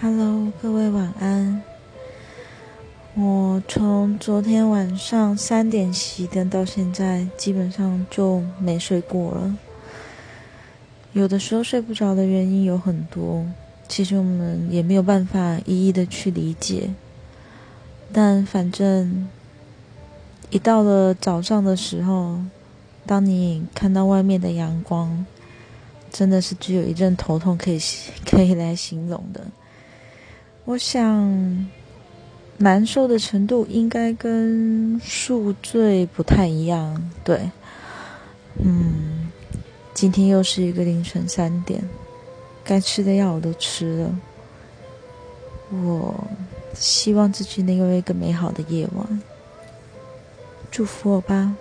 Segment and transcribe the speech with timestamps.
[0.00, 1.62] Hello，各位晚安。
[3.14, 9.56] 我从昨天晚上三点熄灯到现在，基本上就没睡过了。
[11.12, 13.46] 有的时候睡不着的原因有很多，
[13.88, 16.90] 其实我们也没有办法一一的去理解。
[18.12, 19.28] 但反正
[20.50, 22.40] 一到了早上的时候，
[23.06, 25.24] 当你看到外面的阳光，
[26.10, 27.78] 真的是只有一阵头痛可以
[28.26, 29.40] 可以来形容的。
[30.66, 31.68] 我想，
[32.56, 37.10] 难受的程度应该跟宿醉不太一样。
[37.22, 37.50] 对，
[38.62, 39.30] 嗯，
[39.92, 41.86] 今天又是一个凌晨三点，
[42.64, 44.18] 该吃的药我都吃了。
[45.70, 46.24] 我
[46.72, 49.22] 希望自己能有一个美好的夜晚，
[50.70, 51.54] 祝福我吧。